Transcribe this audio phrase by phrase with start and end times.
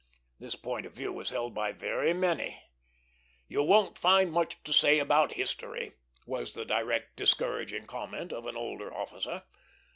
[0.39, 2.59] This point of view was held by very many.
[3.47, 5.91] "You won't find much to say about history,"
[6.25, 9.43] was the direct discouraging comment of an older officer.